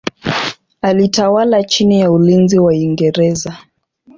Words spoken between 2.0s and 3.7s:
ulinzi wa Uingereza.